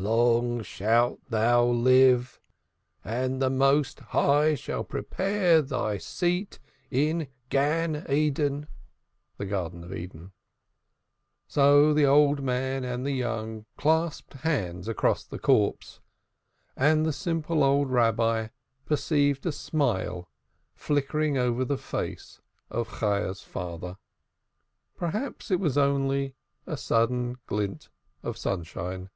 [0.00, 2.40] Long shalt thou live,
[3.04, 8.68] and the Most High shall prepare thy seat in Gan Iden."
[9.40, 10.28] So
[11.94, 15.98] the old man and the young clasped hands across the corpse,
[16.76, 18.48] and the simple old Rabbi
[18.86, 20.30] perceived a smile
[20.74, 23.96] flickering over the face of Chayah's father.
[24.96, 26.36] Perhaps it was only
[26.68, 27.88] a sudden glint
[28.22, 29.10] of sunshine.